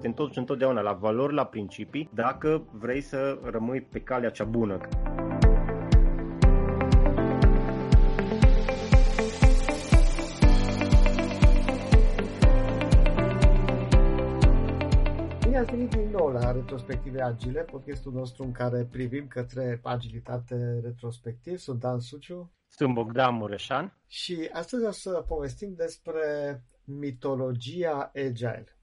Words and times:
te 0.00 0.06
întorci 0.06 0.36
întotdeauna 0.36 0.80
la 0.80 0.92
valori, 0.92 1.34
la 1.34 1.44
principii, 1.44 2.10
dacă 2.14 2.68
vrei 2.72 3.00
să 3.00 3.38
rămâi 3.42 3.80
pe 3.80 4.00
calea 4.00 4.30
cea 4.30 4.44
bună. 4.44 4.78
Bine 15.42 15.58
ați 15.58 15.70
venit 15.70 15.90
din 15.90 16.10
nou 16.10 16.28
la 16.28 16.52
Retrospective 16.52 17.22
Agile, 17.22 17.62
podcastul 17.62 18.12
nostru 18.12 18.42
în 18.42 18.52
care 18.52 18.88
privim 18.90 19.26
către 19.26 19.80
agilitate 19.82 20.80
retrospectiv. 20.82 21.58
Sunt 21.58 21.80
Dan 21.80 21.98
Suciu. 22.00 22.52
Sunt 22.68 22.94
Bogdan 22.94 23.34
Mureșan. 23.34 23.98
Și 24.06 24.48
astăzi 24.52 24.84
o 24.84 24.90
să 24.90 25.24
povestim 25.28 25.74
despre 25.76 26.22
mitologia 26.84 28.10
Agile. 28.14 28.77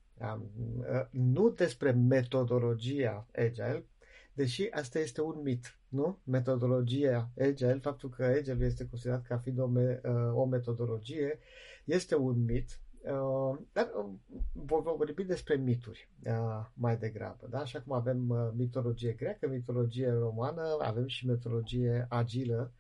Nu 1.12 1.50
despre 1.50 1.92
metodologia 1.92 3.28
Agile, 3.36 3.86
deși 4.34 4.68
asta 4.72 5.00
este 5.00 5.22
un 5.22 5.42
mit, 5.44 5.80
nu? 5.88 6.20
Metodologia 6.24 7.30
Agile, 7.40 7.80
faptul 7.82 8.10
că 8.10 8.24
Agile 8.24 8.66
este 8.66 8.88
considerat 8.90 9.26
ca 9.28 9.38
fiind 9.38 9.60
o, 9.60 9.68
me- 9.68 10.02
o 10.34 10.46
metodologie, 10.46 11.40
este 11.86 12.16
un 12.16 12.44
mit 12.44 12.80
Uh, 13.06 13.58
dar 13.74 13.92
uh, 13.96 14.06
vom 14.54 14.84
vorbi 14.84 15.24
despre 15.24 15.56
mituri 15.56 16.10
uh, 16.26 16.66
mai 16.74 16.98
degrabă. 16.98 17.48
Da? 17.50 17.60
Așa 17.60 17.82
cum 17.82 17.94
avem 17.94 18.52
mitologie 18.56 19.12
greacă, 19.12 19.48
mitologie 19.48 20.12
romană, 20.12 20.78
avem 20.80 21.08
și 21.08 21.28
mitologie 21.28 22.06
agilă 22.10 22.74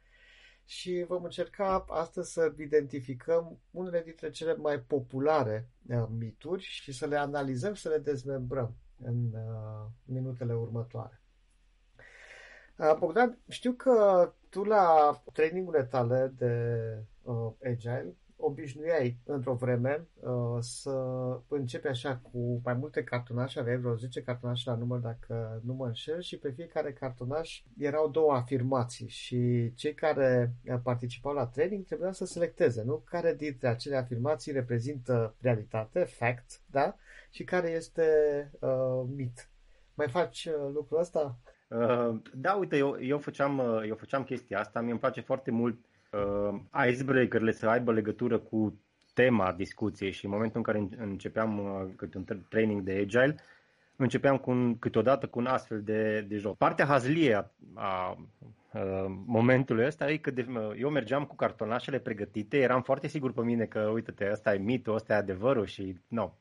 și 0.66 1.06
vom 1.08 1.24
încerca 1.24 1.86
astăzi 1.90 2.32
să 2.32 2.54
identificăm 2.58 3.60
unele 3.72 4.02
dintre 4.02 4.30
cele 4.30 4.56
mai 4.56 4.80
populare 4.80 5.70
mituri 6.18 6.64
și 6.64 6.92
să 6.92 7.06
le 7.06 7.18
analizăm, 7.18 7.74
să 7.74 7.90
le 7.90 7.98
dezmembrăm 7.98 8.76
în 9.04 9.32
minutele 10.04 10.54
următoare. 10.54 11.22
Bogdan, 13.00 13.40
știu 13.50 13.72
că 13.72 14.34
tu 14.50 14.64
la 14.64 15.24
trainingurile 15.34 15.84
tale 15.84 16.34
de 16.38 16.74
Agile 17.64 18.16
obișnuiai 18.38 19.18
într-o 19.24 19.54
vreme 19.54 20.08
uh, 20.16 20.58
să 20.60 20.92
începi 21.48 21.88
așa 21.88 22.18
cu 22.18 22.62
mai 22.64 22.74
multe 22.74 23.04
cartonașe, 23.04 23.60
aveai 23.60 23.78
vreo 23.78 23.96
10 23.96 24.22
cartonașe 24.22 24.70
la 24.70 24.76
număr 24.76 25.00
dacă 25.00 25.62
nu 25.64 25.74
mă 25.74 25.86
înșel 25.86 26.22
și 26.22 26.38
pe 26.38 26.52
fiecare 26.52 26.94
cartonaș 26.94 27.64
erau 27.78 28.10
două 28.10 28.34
afirmații 28.34 29.08
și 29.08 29.72
cei 29.76 29.94
care 29.94 30.56
participau 30.84 31.34
la 31.34 31.48
training 31.48 31.86
trebuia 31.86 32.12
să 32.12 32.26
selecteze, 32.26 32.84
nu? 32.84 33.04
Care 33.06 33.34
dintre 33.34 33.68
acele 33.68 33.96
afirmații 33.96 34.52
reprezintă 34.52 35.36
realitate, 35.40 36.04
fact, 36.04 36.62
da? 36.66 36.96
Și 37.30 37.44
care 37.44 37.70
este 37.70 38.12
uh, 38.60 39.04
mit. 39.16 39.50
Mai 39.94 40.08
faci 40.10 40.46
uh, 40.46 40.72
lucrul 40.74 41.00
ăsta? 41.00 41.40
Uh, 41.68 42.22
da, 42.34 42.54
uite, 42.54 42.78
eu, 42.78 42.98
eu, 43.02 43.20
făceam, 43.20 43.58
uh, 43.58 43.84
eu 43.88 43.96
făceam 43.96 44.24
chestia 44.24 44.60
asta, 44.60 44.82
mi-e 44.82 44.96
place 44.96 45.22
foarte 45.22 45.52
mult 45.52 45.78
uh, 45.78 45.95
icebreaker-le 46.90 47.52
să 47.52 47.68
aibă 47.68 47.92
legătură 47.92 48.38
cu 48.38 48.80
tema 49.14 49.52
discuției 49.52 50.12
și 50.12 50.26
în 50.26 50.32
momentul 50.32 50.58
în 50.58 50.64
care 50.64 50.88
începeam 50.98 51.60
uh, 51.60 51.94
câte 51.96 52.18
un 52.18 52.26
training 52.50 52.82
de 52.82 52.92
agile, 52.92 53.36
începeam 53.96 54.38
cu 54.38 54.50
un, 54.52 54.80
câteodată 54.80 55.28
cu 55.28 55.40
un 55.40 55.46
astfel 55.46 55.82
de, 55.82 56.22
de 56.22 56.38
joc. 56.38 56.58
Partea 56.58 56.86
hazlie 56.86 57.34
a, 57.34 57.52
a, 57.74 57.84
a 57.84 58.18
momentului 59.26 59.86
ăsta 59.86 60.12
e 60.12 60.18
că 60.18 60.32
de, 60.32 60.46
eu 60.78 60.90
mergeam 60.90 61.26
cu 61.26 61.36
cartonașele 61.36 62.00
pregătite, 62.00 62.58
eram 62.58 62.82
foarte 62.82 63.08
sigur 63.08 63.34
pe 63.34 63.42
mine 63.42 63.66
că, 63.66 63.80
uite-te, 63.80 64.30
ăsta 64.32 64.54
e 64.54 64.58
mitul, 64.58 64.96
ăsta 64.96 65.14
e 65.14 65.18
adevărul 65.18 65.66
și, 65.66 66.00
no, 66.08 66.34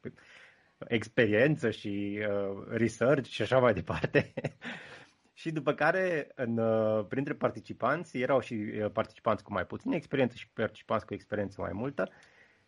experiență 0.78 1.70
și 1.70 2.18
uh, 2.20 2.64
research 2.68 3.28
și 3.28 3.42
așa 3.42 3.58
mai 3.58 3.74
departe. 3.74 4.32
Și 5.36 5.50
după 5.50 5.72
care, 5.74 6.28
în, 6.34 6.58
uh, 6.58 7.04
printre 7.08 7.34
participanți, 7.34 8.18
erau 8.18 8.40
și 8.40 8.54
uh, 8.54 8.90
participanți 8.92 9.42
cu 9.42 9.52
mai 9.52 9.66
puțină 9.66 9.94
experiență 9.94 10.36
și 10.36 10.48
participanți 10.48 11.06
cu 11.06 11.14
experiență 11.14 11.60
mai 11.60 11.72
multă 11.72 12.10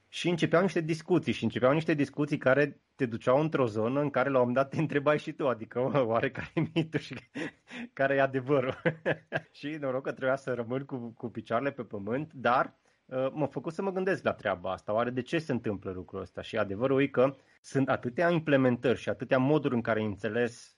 și 0.09 0.29
începeau 0.29 0.63
niște 0.63 0.81
discuții 0.81 1.33
și 1.33 1.45
începeau 1.45 1.73
niște 1.73 1.95
discuții 1.95 2.39
care 2.39 2.81
te 2.95 3.07
duceau 3.07 3.41
într-o 3.41 3.67
zonă 3.67 4.01
în 4.01 4.11
care 4.11 4.29
la 4.29 4.41
un 4.41 4.47
moment 4.47 4.57
dat 4.57 4.71
te 4.75 4.81
întrebai 4.81 5.19
și 5.19 5.33
tu, 5.33 5.49
adică 5.49 6.05
oare 6.07 6.31
care 6.31 6.51
e 6.55 6.61
mitul 6.75 7.01
și 7.01 7.15
care 7.93 8.15
e 8.15 8.21
adevărul. 8.21 8.83
și 9.59 9.69
noroc 9.81 10.03
că 10.03 10.13
trebuia 10.13 10.37
să 10.37 10.55
rămân 10.55 10.85
cu, 10.85 10.97
cu 11.17 11.29
picioarele 11.29 11.71
pe 11.71 11.83
pământ, 11.83 12.33
dar 12.33 12.75
uh, 13.05 13.31
m-a 13.33 13.47
făcut 13.47 13.73
să 13.73 13.83
mă 13.83 13.93
gândesc 13.93 14.25
la 14.25 14.33
treaba 14.33 14.73
asta. 14.73 14.93
Oare 14.93 15.11
de 15.11 15.23
ce 15.23 15.39
se 15.39 15.53
întâmplă 15.53 15.91
lucrul 15.91 16.21
ăsta? 16.21 16.43
Și 16.43 16.57
adevărul 16.57 17.03
e 17.03 17.07
că 17.07 17.35
sunt 17.61 17.89
atâtea 17.89 18.31
implementări 18.31 18.99
și 18.99 19.09
atâtea 19.09 19.39
moduri 19.39 19.75
în 19.75 19.81
care 19.81 19.99
ai 19.99 20.07
înțeles 20.07 20.76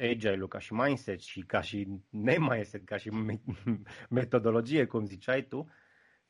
agile-ul 0.00 0.48
ca 0.48 0.58
și 0.58 0.72
mindset 0.72 1.20
și 1.20 1.40
ca 1.40 1.60
și 1.60 1.88
ne-mindset, 2.10 2.84
ca 2.84 2.96
și 2.96 3.10
metodologie, 4.08 4.84
cum 4.84 5.04
ziceai 5.04 5.42
tu, 5.42 5.68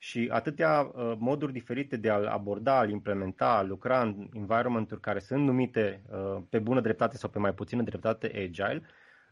și 0.02 0.28
atâtea 0.32 0.80
uh, 0.80 1.12
moduri 1.18 1.52
diferite 1.52 1.96
de 1.96 2.10
a 2.10 2.32
aborda, 2.32 2.78
a 2.78 2.84
implementa, 2.84 3.56
a 3.56 3.62
lucra 3.62 4.00
în 4.00 4.28
environment-uri 4.32 5.00
care 5.00 5.18
sunt 5.18 5.44
numite 5.44 6.02
uh, 6.10 6.42
pe 6.48 6.58
bună 6.58 6.80
dreptate 6.80 7.16
sau 7.16 7.30
pe 7.30 7.38
mai 7.38 7.54
puțină 7.54 7.82
dreptate 7.82 8.26
agile, 8.26 8.82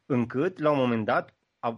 încât 0.07 0.59
la 0.59 0.71
un 0.71 0.79
moment 0.79 1.05
dat 1.05 1.35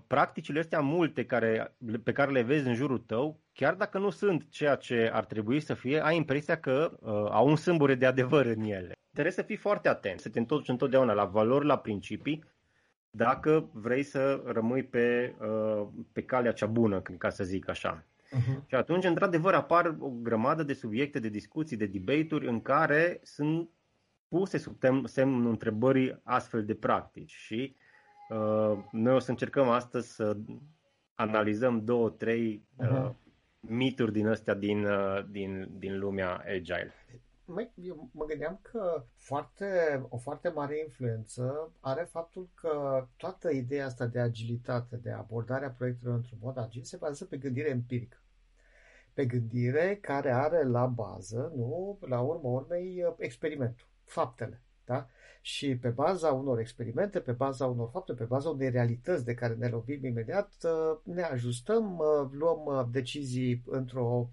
practicile 0.06 0.58
astea 0.58 0.80
multe 0.80 1.24
care, 1.24 1.76
pe 2.04 2.12
care 2.12 2.30
le 2.30 2.42
vezi 2.42 2.66
în 2.66 2.74
jurul 2.74 2.98
tău, 2.98 3.40
chiar 3.52 3.74
dacă 3.74 3.98
nu 3.98 4.10
sunt 4.10 4.50
ceea 4.50 4.74
ce 4.74 5.10
ar 5.12 5.24
trebui 5.24 5.60
să 5.60 5.74
fie, 5.74 6.04
ai 6.04 6.16
impresia 6.16 6.60
că 6.60 6.98
uh, 7.00 7.10
au 7.30 7.48
un 7.48 7.56
sâmbure 7.56 7.94
de 7.94 8.06
adevăr 8.06 8.46
în 8.46 8.62
ele. 8.62 8.99
Trebuie 9.12 9.32
să 9.32 9.42
fii 9.42 9.56
foarte 9.56 9.88
atent, 9.88 10.20
să 10.20 10.28
te 10.28 10.38
întorci 10.38 10.68
întotdeauna 10.68 11.12
la 11.12 11.24
valori, 11.24 11.66
la 11.66 11.78
principii, 11.78 12.44
dacă 13.10 13.68
vrei 13.72 14.02
să 14.02 14.42
rămâi 14.46 14.82
pe, 14.82 15.34
uh, 15.40 15.86
pe 16.12 16.22
calea 16.22 16.52
cea 16.52 16.66
bună, 16.66 17.00
ca 17.00 17.28
să 17.28 17.44
zic 17.44 17.68
așa. 17.68 18.04
Uh-huh. 18.30 18.66
Și 18.66 18.74
atunci, 18.74 19.04
într-adevăr, 19.04 19.54
apar 19.54 19.96
o 19.98 20.08
grămadă 20.08 20.62
de 20.62 20.72
subiecte, 20.72 21.18
de 21.18 21.28
discuții, 21.28 21.76
de 21.76 21.86
debate-uri 21.86 22.46
în 22.46 22.62
care 22.62 23.20
sunt 23.22 23.68
puse 24.28 24.58
sub 24.58 24.76
semnul 25.04 25.50
întrebării 25.50 26.20
astfel 26.22 26.64
de 26.64 26.74
practici. 26.74 27.30
Și 27.30 27.76
uh, 28.28 28.78
noi 28.90 29.14
o 29.14 29.18
să 29.18 29.30
încercăm 29.30 29.68
astăzi 29.68 30.14
să 30.14 30.36
analizăm 31.14 31.84
două, 31.84 32.10
trei 32.10 32.64
uh, 32.76 32.88
uh-huh. 32.88 33.14
mituri 33.60 34.12
din 34.12 34.26
astea 34.26 34.54
din, 34.54 34.84
uh, 34.84 35.24
din, 35.30 35.68
din 35.78 35.98
lumea 35.98 36.44
agile 36.46 36.94
mă, 37.52 37.70
eu 37.74 38.08
mă 38.12 38.24
gândeam 38.24 38.58
că 38.62 39.04
foarte, 39.16 39.66
o 40.08 40.16
foarte 40.16 40.48
mare 40.48 40.78
influență 40.78 41.72
are 41.80 42.04
faptul 42.04 42.48
că 42.54 43.06
toată 43.16 43.50
ideea 43.50 43.86
asta 43.86 44.06
de 44.06 44.20
agilitate, 44.20 44.96
de 44.96 45.10
abordarea 45.10 45.70
proiectelor 45.70 46.14
într-un 46.14 46.38
mod 46.42 46.58
agil, 46.58 46.82
se 46.82 46.96
bazează 46.96 47.24
pe 47.24 47.36
gândire 47.36 47.68
empirică. 47.68 48.16
Pe 49.12 49.26
gândire 49.26 49.98
care 50.00 50.32
are 50.32 50.64
la 50.64 50.86
bază, 50.86 51.52
nu, 51.56 51.98
la 52.00 52.20
urmă 52.20 52.48
urmei, 52.48 53.14
experimentul, 53.18 53.86
faptele. 54.04 54.62
Da? 54.84 55.06
Și 55.40 55.76
pe 55.76 55.88
baza 55.88 56.32
unor 56.32 56.58
experimente, 56.58 57.20
pe 57.20 57.32
baza 57.32 57.66
unor 57.66 57.88
fapte, 57.92 58.12
pe 58.12 58.24
baza 58.24 58.48
unei 58.48 58.70
realități 58.70 59.24
de 59.24 59.34
care 59.34 59.54
ne 59.54 59.68
lovim 59.68 60.04
imediat, 60.04 60.52
uh, 60.62 60.98
ne 61.02 61.22
ajustăm, 61.22 61.98
uh, 61.98 62.28
luăm 62.32 62.64
uh, 62.64 62.84
decizii 62.90 63.62
într-o 63.66 64.30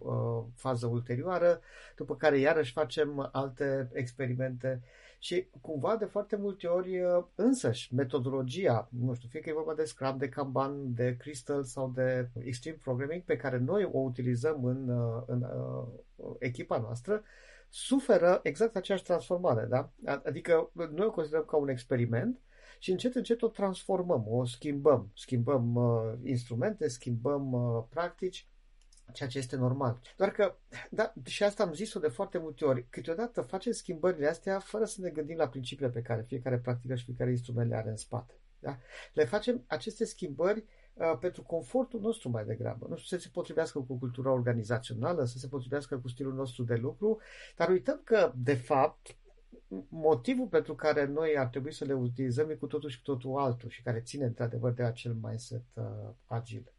fază 0.55 0.85
ulterioară, 0.85 1.59
după 1.95 2.15
care 2.15 2.37
iarăși 2.37 2.71
facem 2.71 3.29
alte 3.31 3.89
experimente 3.93 4.81
și 5.19 5.47
cumva 5.61 5.95
de 5.95 6.05
foarte 6.05 6.35
multe 6.35 6.67
ori 6.67 7.01
însăși 7.35 7.95
metodologia, 7.95 8.89
nu 8.91 9.13
știu, 9.13 9.27
fie 9.31 9.39
că 9.39 9.49
e 9.49 9.53
vorba 9.53 9.73
de 9.73 9.83
Scrum, 9.83 10.17
de 10.17 10.29
Kanban, 10.29 10.93
de 10.93 11.15
Crystal 11.19 11.63
sau 11.63 11.91
de 11.95 12.29
Extreme 12.43 12.77
Programming 12.83 13.23
pe 13.23 13.37
care 13.37 13.57
noi 13.57 13.89
o 13.91 13.99
utilizăm 13.99 14.65
în, 14.65 14.89
în, 15.25 15.25
în 15.27 16.35
echipa 16.39 16.77
noastră, 16.77 17.23
suferă 17.69 18.39
exact 18.43 18.75
aceeași 18.75 19.03
transformare, 19.03 19.65
da? 19.65 19.91
Adică 20.23 20.71
noi 20.73 21.05
o 21.05 21.11
considerăm 21.11 21.45
ca 21.45 21.57
un 21.57 21.69
experiment 21.69 22.39
și 22.79 22.91
încet, 22.91 23.15
încet 23.15 23.41
o 23.41 23.47
transformăm, 23.47 24.25
o 24.27 24.45
schimbăm. 24.45 25.11
Schimbăm 25.15 25.75
uh, 25.75 26.13
instrumente, 26.23 26.87
schimbăm 26.87 27.51
uh, 27.51 27.83
practici, 27.89 28.47
ceea 29.13 29.29
ce 29.29 29.37
este 29.37 29.55
normal. 29.55 30.01
Doar 30.17 30.31
că, 30.31 30.55
da, 30.89 31.13
și 31.25 31.43
asta 31.43 31.63
am 31.63 31.73
zis-o 31.73 31.99
de 31.99 32.07
foarte 32.07 32.37
multe 32.37 32.65
ori, 32.65 32.85
câteodată 32.89 33.41
facem 33.41 33.71
schimbările 33.71 34.27
astea 34.27 34.59
fără 34.59 34.85
să 34.85 35.01
ne 35.01 35.09
gândim 35.09 35.37
la 35.37 35.47
principiile 35.47 35.91
pe 35.91 36.01
care 36.01 36.25
fiecare 36.27 36.57
practică 36.57 36.95
și 36.95 37.05
fiecare 37.05 37.29
instrument 37.29 37.69
le 37.69 37.75
are 37.75 37.89
în 37.89 37.97
spate. 37.97 38.33
Da? 38.59 38.77
Le 39.13 39.25
facem 39.25 39.63
aceste 39.67 40.05
schimbări 40.05 40.65
Uh, 40.97 41.17
pentru 41.19 41.41
confortul 41.41 41.99
nostru 41.99 42.29
mai 42.29 42.45
degrabă. 42.45 42.85
Nu 42.89 42.95
știu, 42.95 43.17
să 43.17 43.23
se 43.23 43.29
potrivească 43.33 43.79
cu 43.79 43.97
cultura 43.97 44.31
organizațională, 44.31 45.23
să 45.23 45.37
se 45.37 45.47
potrivească 45.47 45.97
cu 45.97 46.07
stilul 46.07 46.33
nostru 46.33 46.63
de 46.63 46.75
lucru, 46.75 47.19
dar 47.55 47.69
uităm 47.69 48.01
că, 48.03 48.31
de 48.35 48.53
fapt, 48.53 49.15
motivul 49.89 50.47
pentru 50.47 50.75
care 50.75 51.05
noi 51.05 51.37
ar 51.37 51.47
trebui 51.47 51.73
să 51.73 51.85
le 51.85 51.93
utilizăm 51.93 52.49
e 52.49 52.53
cu 52.53 52.67
totul 52.67 52.89
și 52.89 52.97
cu 52.97 53.03
totul 53.03 53.37
altul 53.37 53.69
și 53.69 53.81
care 53.81 53.99
ține 53.99 54.25
într-adevăr 54.25 54.71
de 54.71 54.83
acel 54.83 55.13
mindset 55.13 55.63
uh, 55.73 55.83
agil. 56.25 56.71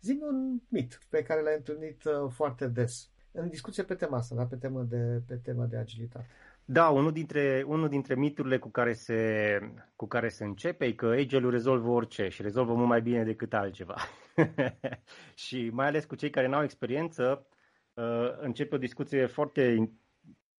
Zi 0.00 0.18
un 0.20 0.60
mit 0.68 1.00
pe 1.08 1.22
care 1.22 1.42
l-ai 1.42 1.56
întâlnit 1.56 2.04
uh, 2.04 2.30
foarte 2.30 2.66
des 2.66 3.10
în 3.32 3.48
discuție 3.48 3.82
pe 3.82 3.94
tema 3.94 4.16
asta, 4.16 4.34
da? 4.34 4.44
pe 4.44 4.56
tema 4.56 4.82
de, 4.82 5.22
pe 5.26 5.34
tema 5.34 5.64
de 5.64 5.76
agilitate. 5.76 6.26
Da, 6.64 6.88
unul 6.88 7.12
dintre, 7.12 7.64
unul 7.66 7.88
dintre 7.88 8.14
miturile 8.14 8.58
cu 8.58 8.68
care, 8.68 8.92
se, 8.92 9.58
cu 9.96 10.06
care 10.06 10.28
se 10.28 10.44
începe 10.44 10.84
e 10.84 10.92
că 10.92 11.06
Agile-ul 11.06 11.50
rezolvă 11.50 11.90
orice 11.90 12.28
și 12.28 12.42
rezolvă 12.42 12.74
mult 12.74 12.88
mai 12.88 13.02
bine 13.02 13.24
decât 13.24 13.54
altceva. 13.54 13.96
și 15.44 15.70
mai 15.72 15.86
ales 15.86 16.04
cu 16.04 16.14
cei 16.14 16.30
care 16.30 16.46
nu 16.46 16.56
au 16.56 16.62
experiență, 16.62 17.46
uh, 17.94 18.38
începe 18.40 18.74
o 18.74 18.78
discuție 18.78 19.26
foarte 19.26 19.90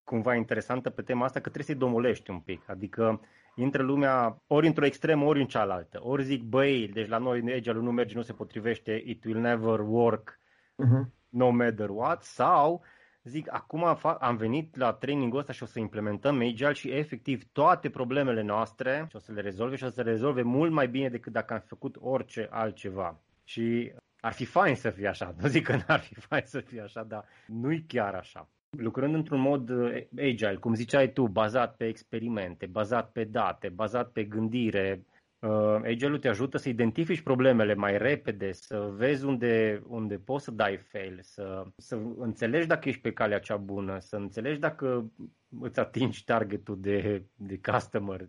cumva 0.05 0.35
interesantă 0.35 0.91
pe 0.91 1.03
tema 1.03 1.25
asta, 1.25 1.41
că 1.41 1.49
trebuie 1.51 1.65
să-i 1.65 1.87
domolești 1.87 2.31
un 2.31 2.39
pic. 2.41 2.69
Adică 2.69 3.21
intră 3.61 3.83
lumea 3.83 4.43
ori 4.47 4.67
într-o 4.67 4.85
extremă, 4.85 5.25
ori 5.25 5.41
în 5.41 5.47
cealaltă. 5.47 5.99
Ori 6.03 6.23
zic, 6.23 6.43
băi, 6.43 6.89
deci 6.89 7.09
la 7.09 7.19
noi 7.19 7.53
Agile-ul 7.53 7.83
nu 7.83 7.91
merge, 7.91 8.17
nu 8.17 8.23
se 8.23 8.33
potrivește, 8.33 9.03
it 9.07 9.25
will 9.25 9.41
never 9.41 9.81
work, 9.81 10.39
uh-huh. 10.73 11.13
no 11.29 11.51
matter 11.51 11.89
what, 11.89 12.23
sau 12.23 12.83
zic, 13.23 13.53
acum 13.53 13.99
am 14.21 14.37
venit 14.37 14.77
la 14.77 14.93
trainingul 14.93 15.39
ăsta 15.39 15.53
și 15.53 15.63
o 15.63 15.67
să 15.67 15.79
implementăm 15.79 16.41
Agile 16.41 16.73
și 16.73 16.91
efectiv 16.91 17.45
toate 17.53 17.91
problemele 17.91 18.43
noastre 18.43 19.07
și 19.09 19.17
o 19.17 19.19
să 19.19 19.33
le 19.33 19.41
rezolve 19.41 19.77
și 19.77 19.85
o 19.85 19.89
să 19.89 20.03
le 20.03 20.11
rezolve 20.11 20.43
mult 20.43 20.73
mai 20.73 20.89
bine 20.89 21.09
decât 21.09 21.33
dacă 21.33 21.55
am 21.55 21.63
făcut 21.67 21.97
orice 22.01 22.49
altceva. 22.51 23.21
Și 23.45 23.93
ar 24.21 24.33
fi 24.33 24.45
fain 24.45 24.75
să 24.75 24.91
fie 24.91 25.09
așa, 25.09 25.35
nu 25.41 25.49
zic 25.49 25.65
că 25.65 25.77
n-ar 25.77 26.01
fi 26.01 26.15
fain 26.15 26.43
să 26.45 26.61
fie 26.61 26.81
așa, 26.81 27.03
dar 27.03 27.25
nu-i 27.47 27.85
chiar 27.87 28.15
așa. 28.15 28.49
Lucrând 28.79 29.15
într-un 29.15 29.41
mod 29.41 29.69
uh, 29.69 30.07
agile, 30.17 30.57
cum 30.57 30.75
ziceai 30.75 31.13
tu, 31.13 31.27
bazat 31.27 31.77
pe 31.77 31.87
experimente, 31.87 32.67
bazat 32.67 33.13
pe 33.13 33.25
date, 33.25 33.69
bazat 33.69 34.13
pe 34.13 34.25
gândire, 34.25 35.05
Uh, 35.41 35.81
Agile-ul 35.83 36.19
te 36.19 36.29
ajută 36.29 36.59
să 36.59 36.69
identifici 36.69 37.21
problemele 37.21 37.75
mai 37.75 37.99
repede, 37.99 38.53
să 38.53 38.91
vezi 38.93 39.25
unde, 39.25 39.83
unde 39.87 40.19
poți 40.19 40.45
să 40.45 40.51
dai 40.51 40.77
fail, 40.77 41.19
să, 41.23 41.65
să 41.77 41.99
înțelegi 42.17 42.67
dacă 42.67 42.89
ești 42.89 43.01
pe 43.01 43.13
calea 43.13 43.39
cea 43.39 43.57
bună, 43.57 43.99
să 43.99 44.17
înțelegi 44.17 44.59
dacă 44.59 45.13
îți 45.61 45.81
atingi 45.81 46.25
targetul 46.25 46.81
de, 46.81 47.25
de 47.35 47.61
customer 47.73 48.21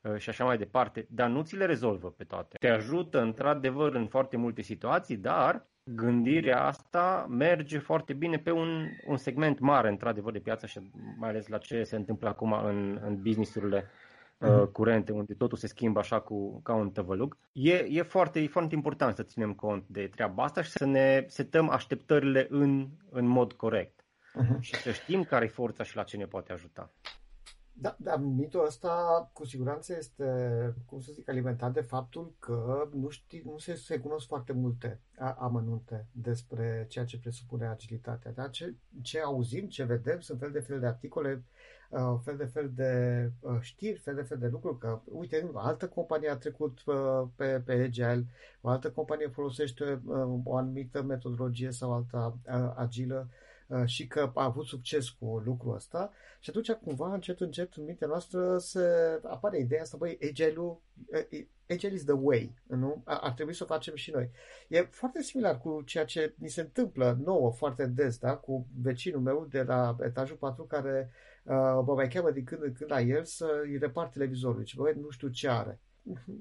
uh, 0.00 0.16
și 0.16 0.28
așa 0.28 0.44
mai 0.44 0.58
departe, 0.58 1.06
dar 1.10 1.28
nu 1.28 1.42
ți 1.42 1.56
le 1.56 1.64
rezolvă 1.64 2.10
pe 2.10 2.24
toate. 2.24 2.56
Te 2.60 2.68
ajută 2.68 3.20
într-adevăr 3.20 3.94
în 3.94 4.06
foarte 4.06 4.36
multe 4.36 4.62
situații, 4.62 5.16
dar 5.16 5.66
gândirea 5.94 6.64
asta 6.64 7.26
merge 7.28 7.78
foarte 7.78 8.12
bine 8.12 8.38
pe 8.38 8.50
un, 8.50 8.88
un 9.06 9.16
segment 9.16 9.58
mare, 9.58 9.88
într-adevăr, 9.88 10.32
de 10.32 10.38
piață 10.38 10.66
și 10.66 10.90
mai 11.16 11.28
ales 11.28 11.46
la 11.46 11.58
ce 11.58 11.82
se 11.82 11.96
întâmplă 11.96 12.28
acum 12.28 12.52
în, 12.52 13.00
în 13.02 13.22
businessurile 13.22 13.84
uh-huh. 14.40 14.72
curente, 14.72 15.12
unde 15.12 15.34
totul 15.34 15.58
se 15.58 15.66
schimbă 15.66 15.98
așa 15.98 16.20
cu, 16.20 16.60
ca 16.62 16.74
un 16.74 16.90
tăvălug. 16.90 17.36
E, 17.52 17.86
e, 17.88 18.02
foarte, 18.02 18.40
e 18.40 18.46
foarte 18.46 18.74
important 18.74 19.16
să 19.16 19.22
ținem 19.22 19.52
cont 19.52 19.84
de 19.86 20.06
treaba 20.06 20.42
asta 20.42 20.62
și 20.62 20.70
să 20.70 20.84
ne 20.84 21.24
setăm 21.26 21.68
așteptările 21.68 22.46
în, 22.50 22.88
în 23.10 23.26
mod 23.26 23.52
corect. 23.52 24.00
Uh-huh. 24.00 24.60
Și 24.60 24.74
să 24.74 24.90
știm 24.90 25.22
care 25.22 25.44
e 25.44 25.48
forța 25.48 25.84
și 25.84 25.96
la 25.96 26.02
ce 26.02 26.16
ne 26.16 26.24
poate 26.24 26.52
ajuta. 26.52 26.92
Da, 27.80 27.96
da, 27.98 28.16
mitul 28.16 28.66
ăsta 28.66 29.30
cu 29.32 29.44
siguranță 29.44 29.96
este, 29.96 30.24
cum 30.86 31.00
să 31.00 31.12
zic, 31.12 31.28
alimentat 31.28 31.72
de 31.72 31.80
faptul 31.80 32.34
că 32.38 32.88
nu, 32.92 33.08
știi, 33.08 33.42
nu 33.44 33.58
se, 33.58 33.74
se 33.74 33.98
cunosc 33.98 34.26
foarte 34.26 34.52
multe 34.52 35.00
amănunte 35.38 36.06
despre 36.12 36.86
ceea 36.88 37.04
ce 37.04 37.18
presupune 37.18 37.66
agilitatea. 37.66 38.32
Da? 38.32 38.48
Ce, 38.48 38.74
ce 39.02 39.20
auzim, 39.20 39.68
ce 39.68 39.84
vedem, 39.84 40.20
sunt 40.20 40.38
fel 40.38 40.50
de 40.50 40.60
fel 40.60 40.80
de 40.80 40.86
articole 40.86 41.44
uh, 41.90 42.18
fel 42.22 42.36
de 42.36 42.44
fel 42.44 42.70
de 42.74 43.32
uh, 43.40 43.58
știri, 43.60 43.98
fel 43.98 44.14
de 44.14 44.22
fel 44.22 44.38
de 44.38 44.48
lucruri, 44.48 44.78
că 44.78 45.00
uite, 45.04 45.50
altă 45.54 45.88
companie 45.88 46.30
a 46.30 46.36
trecut 46.36 46.82
uh, 46.86 47.28
pe, 47.36 47.62
pe 47.64 47.72
Agile, 47.72 48.26
o 48.60 48.68
altă 48.68 48.90
companie 48.90 49.28
folosește 49.28 50.02
uh, 50.04 50.40
o 50.44 50.56
anumită 50.56 51.02
metodologie 51.02 51.70
sau 51.70 51.92
alta 51.92 52.38
uh, 52.46 52.72
agilă 52.76 53.28
uh, 53.28 53.46
și 53.84 54.06
că 54.06 54.30
a 54.34 54.44
avut 54.44 54.66
succes 54.66 55.08
cu 55.08 55.42
lucrul 55.44 55.74
ăsta 55.74 56.12
și 56.40 56.50
atunci 56.50 56.72
cumva 56.72 57.12
încet 57.14 57.40
încet 57.40 57.74
în 57.74 57.84
mintea 57.84 58.06
noastră 58.06 58.58
se 58.58 58.80
apare 59.22 59.58
ideea 59.58 59.82
asta, 59.82 59.96
băi, 59.96 60.18
Agile-ul 60.22 60.80
uh, 61.06 61.46
Agile 61.68 61.94
is 61.94 62.04
the 62.04 62.12
way, 62.12 62.54
nu? 62.66 63.02
Ar 63.04 63.32
trebui 63.32 63.54
să 63.54 63.62
o 63.62 63.66
facem 63.66 63.94
și 63.94 64.10
noi. 64.10 64.30
E 64.68 64.82
foarte 64.82 65.22
similar 65.22 65.58
cu 65.58 65.82
ceea 65.82 66.04
ce 66.04 66.34
ni 66.38 66.48
se 66.48 66.60
întâmplă 66.60 67.18
nouă 67.24 67.52
foarte 67.52 67.86
des, 67.86 68.18
da? 68.18 68.36
Cu 68.36 68.66
vecinul 68.82 69.20
meu 69.20 69.46
de 69.50 69.62
la 69.62 69.96
etajul 70.00 70.36
4 70.36 70.64
care 70.64 71.10
uh, 71.42 71.54
mă 71.86 71.92
mai 71.94 72.08
cheamă 72.08 72.30
din 72.30 72.44
când 72.44 72.62
în 72.62 72.72
când 72.72 72.90
la 72.90 73.00
el 73.00 73.24
să 73.24 73.60
îi 73.62 73.78
repar 73.78 74.08
televizorul. 74.08 74.64
Și 74.64 74.76
băi, 74.76 74.94
nu 75.00 75.10
știu 75.10 75.28
ce 75.28 75.48
are. 75.48 75.80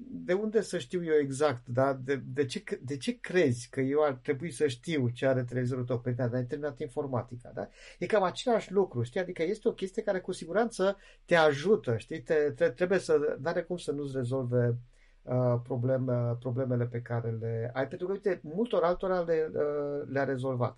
De 0.09 0.33
unde 0.33 0.61
să 0.61 0.77
știu 0.77 1.03
eu 1.03 1.13
exact, 1.13 1.67
da? 1.67 1.93
De, 1.93 2.15
de, 2.15 2.45
ce, 2.45 2.63
de 2.81 2.97
ce 2.97 3.19
crezi 3.19 3.69
că 3.69 3.81
eu 3.81 4.03
ar 4.03 4.13
trebui 4.13 4.51
să 4.51 4.67
știu 4.67 5.09
ce 5.09 5.27
are 5.27 5.43
televizorul 5.43 5.85
tău? 5.85 5.99
Păi, 5.99 6.13
da, 6.13 6.29
ai 6.33 6.45
terminat 6.45 6.79
informatica, 6.79 7.51
da? 7.53 7.69
E 7.99 8.05
cam 8.05 8.23
același 8.23 8.71
lucru, 8.71 9.03
știi? 9.03 9.19
Adică 9.19 9.43
este 9.43 9.67
o 9.67 9.73
chestie 9.73 10.01
care 10.03 10.19
cu 10.19 10.31
siguranță 10.31 10.97
te 11.25 11.35
ajută, 11.35 11.97
știi? 11.97 12.21
Te, 12.21 12.33
te, 12.55 12.69
trebuie 12.69 12.99
să, 12.99 13.37
n-are 13.41 13.61
cum 13.61 13.77
să 13.77 13.91
nu-ți 13.91 14.15
rezolve 14.15 14.77
uh, 15.21 15.55
probleme, 15.63 16.37
problemele 16.39 16.85
pe 16.85 17.01
care 17.01 17.37
le 17.39 17.71
ai, 17.73 17.87
pentru 17.87 18.07
că, 18.07 18.13
uite, 18.13 18.39
multor 18.43 18.83
altora 18.83 19.19
le, 19.19 19.51
uh, 19.53 20.07
le-a 20.09 20.23
rezolvat. 20.23 20.77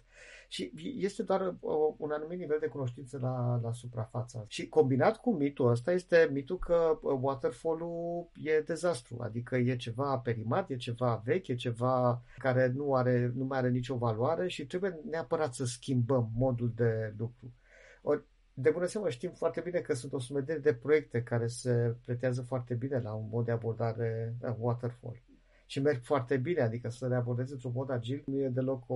Și 0.51 0.71
este 0.97 1.23
doar 1.23 1.47
uh, 1.47 1.93
un 1.97 2.11
anumit 2.11 2.39
nivel 2.39 2.57
de 2.59 2.67
cunoștință 2.67 3.17
la, 3.21 3.59
la 3.63 3.71
suprafața. 3.71 4.45
Și 4.47 4.67
combinat 4.67 5.17
cu 5.17 5.33
mitul 5.33 5.69
ăsta 5.69 5.91
este 5.91 6.29
mitul 6.31 6.57
că 6.57 6.99
uh, 7.01 7.17
waterfall-ul 7.21 8.29
e 8.43 8.61
dezastru, 8.61 9.17
adică 9.21 9.57
e 9.57 9.75
ceva 9.75 10.17
perimat, 10.17 10.69
e 10.69 10.75
ceva 10.75 11.21
vechi, 11.25 11.47
e 11.47 11.55
ceva 11.55 12.23
care 12.37 12.67
nu, 12.75 12.93
are, 12.93 13.31
nu 13.35 13.45
mai 13.45 13.57
are 13.57 13.69
nicio 13.69 13.95
valoare 13.95 14.47
și 14.47 14.65
trebuie 14.65 14.99
neapărat 15.09 15.53
să 15.53 15.65
schimbăm 15.65 16.29
modul 16.35 16.71
de 16.75 17.13
lucru. 17.17 17.53
Ori, 18.01 18.23
de 18.53 18.69
bună 18.69 18.85
seamă 18.85 19.09
știm 19.09 19.31
foarte 19.31 19.61
bine 19.61 19.79
că 19.79 19.93
sunt 19.93 20.13
o 20.13 20.19
sumedenie 20.19 20.61
de 20.61 20.73
proiecte 20.73 21.23
care 21.23 21.47
se 21.47 21.95
pretează 22.05 22.41
foarte 22.41 22.73
bine 22.73 22.99
la 22.99 23.13
un 23.13 23.27
mod 23.31 23.45
de 23.45 23.51
abordare 23.51 24.35
uh, 24.41 24.55
waterfall 24.57 25.27
și 25.69 25.81
merg 25.81 26.01
foarte 26.03 26.37
bine, 26.37 26.61
adică 26.61 26.89
să 26.89 27.07
le 27.07 27.15
abordezi 27.15 27.51
într-un 27.51 27.71
mod 27.75 27.89
agil 27.89 28.23
nu 28.25 28.39
e 28.39 28.47
deloc 28.47 28.83
o, 28.87 28.95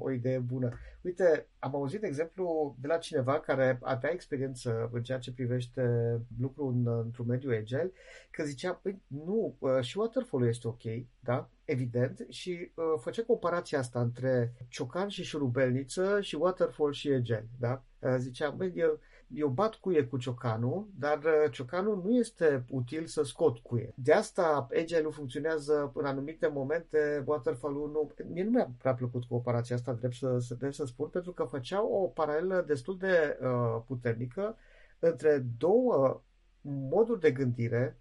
o 0.00 0.10
idee 0.10 0.38
bună. 0.38 0.78
Uite, 1.00 1.46
am 1.58 1.74
auzit 1.74 2.00
de 2.00 2.06
exemplu 2.06 2.76
de 2.80 2.86
la 2.86 2.96
cineva 2.96 3.40
care 3.40 3.78
avea 3.82 4.10
experiență 4.12 4.90
în 4.92 5.02
ceea 5.02 5.18
ce 5.18 5.32
privește 5.32 5.82
lucru 6.40 6.66
în, 6.66 6.86
într-un 7.04 7.26
mediu 7.26 7.50
agile, 7.50 7.92
că 8.30 8.44
zicea, 8.44 8.72
păi 8.72 9.02
nu, 9.06 9.56
uh, 9.58 9.80
și 9.80 9.98
waterfall 9.98 10.46
este 10.46 10.68
ok, 10.68 10.82
da? 11.20 11.50
Evident, 11.64 12.26
și 12.28 12.70
uh, 12.74 12.84
făcea 13.00 13.22
comparația 13.22 13.78
asta 13.78 14.00
între 14.00 14.52
ciocan 14.68 15.08
și 15.08 15.24
șurubelniță 15.24 16.20
și 16.20 16.34
waterfall 16.34 16.92
și 16.92 17.08
agile, 17.08 17.48
da? 17.58 17.84
Uh, 17.98 18.14
zicea, 18.18 18.50
băi, 18.50 18.72
eu, 19.32 19.46
eu 19.46 19.48
bat 19.48 19.74
cuie 19.74 20.04
cu 20.04 20.16
ciocanul, 20.16 20.88
dar 20.98 21.18
uh, 21.18 21.50
ciocanul 21.50 22.02
nu 22.04 22.16
este 22.16 22.64
util 22.70 23.06
să 23.06 23.22
scot 23.22 23.58
cuie. 23.58 23.92
De 23.96 24.12
asta 24.12 24.68
agile 24.80 25.02
nu 25.02 25.10
funcționează 25.10 25.92
în 25.94 26.04
anumite 26.04 26.46
momente, 26.46 27.22
waterfall-ul 27.26 27.90
nu... 27.90 28.10
Mie 28.32 28.44
nu 28.44 28.50
mi-a 28.50 28.70
prea 28.78 28.94
plăcut 28.94 29.24
cu 29.24 29.34
operația 29.34 29.76
asta, 29.76 29.92
drept 29.92 30.14
să, 30.14 30.38
să, 30.38 30.54
drept 30.54 30.74
să 30.74 30.84
spun, 30.84 31.08
pentru 31.08 31.32
că 31.32 31.44
făcea 31.44 31.84
o 31.84 32.06
paralelă 32.06 32.64
destul 32.66 32.98
de 32.98 33.38
uh, 33.42 33.82
puternică 33.86 34.56
între 34.98 35.46
două 35.58 36.22
moduri 36.60 37.20
de 37.20 37.30
gândire, 37.30 38.00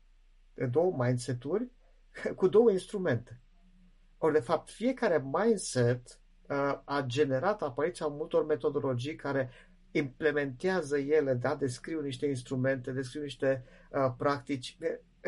două 0.71 0.95
mindset-uri, 0.97 1.71
cu 2.35 2.47
două 2.47 2.71
instrumente. 2.71 3.41
Ori, 4.17 4.33
de 4.33 4.39
fapt, 4.39 4.69
fiecare 4.69 5.25
mindset 5.31 6.19
uh, 6.49 6.79
a 6.83 7.03
generat 7.05 7.61
apariția 7.61 8.07
multor 8.07 8.45
metodologii 8.45 9.15
care 9.15 9.49
implementează 9.91 10.97
ele, 10.97 11.33
da, 11.33 11.55
descriu 11.55 12.01
niște 12.01 12.25
instrumente, 12.25 12.91
descriu 12.91 13.21
niște 13.21 13.63
uh, 13.91 14.13
practici 14.17 14.77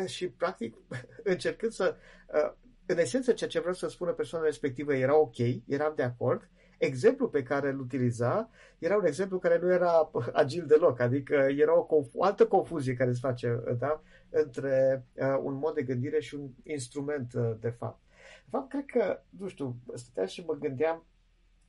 și, 0.06 0.28
practic, 0.28 0.76
încercând 1.22 1.72
să, 1.72 1.96
uh, 2.34 2.52
în 2.86 2.98
esență, 2.98 3.32
ceea 3.32 3.50
ce 3.50 3.58
vreau 3.58 3.74
să 3.74 3.88
spună 3.88 4.12
persoana 4.12 4.44
respectivă 4.44 4.94
era 4.94 5.16
ok, 5.16 5.38
eram 5.66 5.92
de 5.96 6.02
acord, 6.02 6.48
exemplul 6.78 7.28
pe 7.28 7.42
care 7.42 7.68
îl 7.68 7.80
utiliza 7.80 8.50
era 8.78 8.96
un 8.96 9.04
exemplu 9.04 9.38
care 9.38 9.58
nu 9.58 9.72
era 9.72 10.10
agil 10.32 10.66
deloc, 10.66 11.00
adică 11.00 11.34
era 11.34 11.78
o, 11.78 11.86
conf- 11.86 12.14
o 12.14 12.24
altă 12.24 12.46
confuzie 12.46 12.94
care 12.94 13.12
se 13.12 13.18
face 13.22 13.62
da, 13.78 14.02
între 14.30 15.04
uh, 15.14 15.38
un 15.42 15.54
mod 15.54 15.74
de 15.74 15.82
gândire 15.82 16.20
și 16.20 16.34
un 16.34 16.48
instrument 16.62 17.32
uh, 17.34 17.52
de 17.60 17.70
fapt. 17.70 18.00
De 18.44 18.50
fapt, 18.50 18.68
cred 18.68 18.84
că, 18.86 19.22
nu 19.38 19.48
știu, 19.48 19.76
stăteam 19.94 20.26
și 20.26 20.44
mă 20.46 20.54
gândeam 20.54 21.06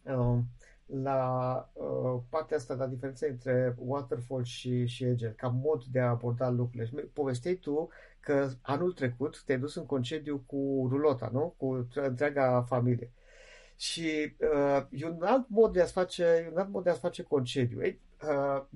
uh, 0.04 0.38
la 0.86 1.70
uh, 1.74 2.22
partea 2.30 2.58
asta, 2.58 2.74
la 2.74 2.88
diferența 2.88 3.26
între 3.30 3.76
waterfall 3.78 4.44
și, 4.44 4.86
și 4.86 5.04
agile, 5.04 5.34
ca 5.38 5.48
mod 5.48 5.84
de 5.84 6.00
a 6.00 6.10
aborda 6.10 6.50
lucrurile. 6.50 6.86
Și 6.86 6.94
povesteai 6.96 7.56
tu 7.56 7.90
că 8.20 8.50
anul 8.62 8.94
trecut 8.94 9.44
te-ai 9.44 9.60
dus 9.60 9.76
în 9.76 9.86
concediu 9.86 10.44
cu 10.46 10.88
rulota, 10.90 11.30
nu? 11.34 11.54
Cu 11.58 11.88
întreaga 11.94 12.62
familie. 12.68 13.12
Și 13.78 14.36
uh, 14.40 14.86
e 14.90 15.06
un 15.06 15.22
alt 15.22 15.50
mod 15.50 15.74
de 15.74 15.82
a 15.82 15.86
face, 15.86 16.50
un 16.52 16.58
alt 16.58 16.70
mod 16.70 16.84
de 16.84 16.90
a 16.90 16.94
face 16.94 17.24
concediu. 17.24 17.84
Ei, 17.84 17.90
uh, 17.90 18.05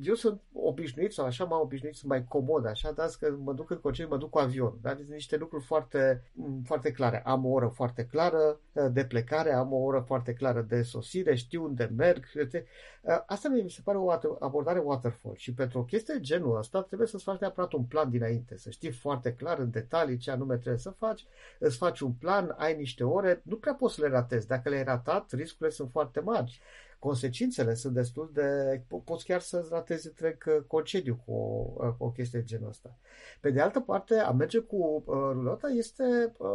eu 0.02 0.14
sunt 0.14 0.42
obișnuit 0.54 1.14
sau 1.14 1.26
așa 1.26 1.44
m-am 1.44 1.62
obișnuit, 1.62 1.96
sunt 1.96 2.10
mai 2.10 2.26
comod 2.28 2.66
așa, 2.66 2.92
dar 2.92 3.10
că 3.20 3.36
mă 3.44 3.54
duc 3.54 3.70
în 3.70 3.80
concediu, 3.80 4.12
mă 4.12 4.18
duc 4.18 4.30
cu 4.30 4.40
avion. 4.40 4.78
Dar 4.82 4.96
sunt 4.96 5.10
niște 5.10 5.38
lucruri 5.38 5.64
foarte, 5.64 6.24
mm, 6.34 6.62
foarte 6.66 6.92
clare. 6.92 7.22
Am 7.26 7.46
o 7.46 7.50
oră 7.50 7.68
foarte 7.68 8.06
clară 8.06 8.60
uh, 8.74 8.86
de 8.92 9.06
plecare, 9.06 9.54
am 9.54 9.74
o 9.74 9.78
oră 9.78 10.00
foarte 10.00 10.34
clară 10.34 10.62
de 10.62 10.82
sosire, 10.82 11.36
știu 11.36 11.64
unde 11.64 11.92
merg. 11.96 12.24
Uh, 12.36 13.24
asta 13.26 13.50
mi 13.50 13.70
se 13.70 13.82
pare 13.84 13.98
o 13.98 14.12
abordare 14.40 14.80
waterfall 14.80 15.36
și 15.36 15.54
pentru 15.54 15.80
o 15.80 15.84
chestie 15.84 16.20
genul 16.20 16.58
ăsta 16.58 16.82
trebuie 16.82 17.08
să-ți 17.08 17.24
faci 17.24 17.40
neapărat 17.40 17.74
un 17.74 17.84
plan 17.84 18.10
dinainte, 18.10 18.58
să 18.58 18.70
știi 18.70 18.92
foarte 18.92 19.34
clar 19.34 19.60
în 19.60 19.70
detalii 19.70 20.18
ce 20.18 20.32
anume 20.32 20.56
trebuie 20.56 20.78
să 20.78 20.90
faci, 20.90 21.26
îți 21.60 21.78
faci 21.78 22.00
un 22.00 22.12
plan, 22.12 22.56
ai 22.58 22.76
niște 22.76 23.04
ore, 23.04 23.42
nu 23.44 23.56
prea 23.56 23.74
poți 23.74 23.96
să 23.96 24.02
le 24.02 24.08
ratezi. 24.08 24.48
Dacă 24.48 24.70
le-ai 24.70 24.84
ratat, 24.84 25.32
riscurile 25.32 25.76
sunt 25.76 25.90
foarte 25.92 26.20
mari 26.20 26.62
consecințele 27.00 27.74
sunt 27.74 27.94
destul 27.94 28.30
de... 28.34 28.82
poți 29.04 29.26
chiar 29.26 29.40
să-ți 29.42 29.70
ratezi 29.72 30.08
întreg 30.08 30.44
uh, 30.48 30.64
concediu 30.68 31.22
cu 31.26 31.34
o, 31.34 31.74
uh, 31.86 31.94
cu 31.98 32.04
o 32.04 32.12
chestie 32.12 32.40
de 32.40 32.46
genul 32.46 32.70
ăsta. 32.70 32.98
Pe 33.42 33.52
de 33.52 33.62
altă 33.62 33.80
parte, 33.80 34.16
a 34.16 34.32
merge 34.32 34.60
cu 34.60 35.04
uh, 35.06 35.16
rulota 35.32 35.68
este 35.68 36.34
uh, 36.38 36.48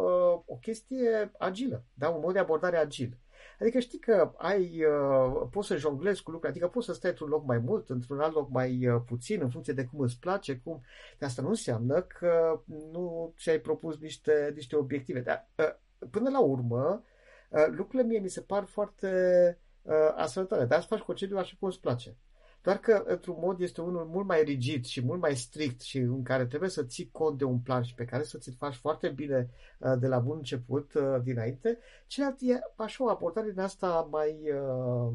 o 0.47 0.57
chestie 0.61 1.33
agilă, 1.39 1.85
da? 1.95 2.09
un 2.09 2.21
mod 2.21 2.33
de 2.33 2.39
abordare 2.39 2.77
agil. 2.77 3.19
Adică 3.61 3.79
știi 3.79 3.99
că 3.99 4.33
ai, 4.37 4.85
uh, 4.85 5.49
poți 5.51 5.69
să 5.69 5.77
jonglezi 5.77 6.23
cu 6.23 6.31
lucruri, 6.31 6.53
adică 6.53 6.69
poți 6.69 6.87
să 6.87 6.93
stai 6.93 7.11
într-un 7.11 7.29
loc 7.29 7.45
mai 7.47 7.59
mult, 7.59 7.91
într-un 7.91 8.21
alt 8.21 8.35
loc 8.35 8.51
mai 8.51 8.87
uh, 8.87 9.03
puțin, 9.07 9.41
în 9.43 9.51
funcție 9.51 9.73
de 9.73 9.85
cum 9.85 10.01
îți 10.01 10.19
place, 10.19 10.61
cum... 10.65 10.81
De 11.19 11.25
asta 11.25 11.43
nu 11.43 11.49
înseamnă 11.49 12.03
că 12.03 12.63
nu 12.93 13.35
ți-ai 13.39 13.59
propus 13.59 13.99
niște, 13.99 14.53
niște 14.55 14.77
obiective. 14.77 15.21
Dar 15.21 15.49
uh, 15.57 15.75
până 16.11 16.31
la 16.31 16.41
urmă, 16.41 17.03
uh, 17.49 17.67
lucrurile 17.71 18.09
mie 18.09 18.19
mi 18.19 18.29
se 18.29 18.41
par 18.41 18.65
foarte 18.65 19.59
uh, 19.85 19.95
asfaltare. 20.15 20.65
Dar 20.65 20.81
să 20.81 20.87
faci 20.87 21.01
concediu 21.01 21.37
așa 21.37 21.55
cum 21.59 21.69
îți 21.69 21.81
place. 21.81 22.17
Doar 22.65 22.79
că, 22.79 23.03
într-un 23.07 23.37
mod, 23.39 23.61
este 23.61 23.81
unul 23.81 24.05
mult 24.05 24.27
mai 24.27 24.43
rigid 24.43 24.85
și 24.85 25.05
mult 25.05 25.21
mai 25.21 25.37
strict 25.37 25.81
și 25.81 25.99
în 25.99 26.23
care 26.23 26.47
trebuie 26.47 26.71
să 26.71 26.85
ții 26.85 27.11
cont 27.11 27.39
de 27.39 27.45
un 27.45 27.59
plan 27.59 27.83
și 27.83 27.95
pe 27.95 28.05
care 28.05 28.23
să 28.23 28.39
ți-l 28.39 28.55
faci 28.59 28.75
foarte 28.75 29.09
bine 29.09 29.51
uh, 29.79 29.93
de 29.99 30.07
la 30.07 30.19
bun 30.19 30.37
început, 30.37 30.95
uh, 30.95 31.21
dinainte. 31.23 31.79
Celălalt 32.07 32.39
e 32.41 32.59
așa 32.77 33.05
o 33.05 33.09
abordare 33.09 33.51
din 33.51 33.61
asta 33.61 34.09
mai... 34.11 34.51
Uh, 34.51 35.13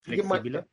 Flexibilă? 0.00 0.58
Mai, 0.58 0.70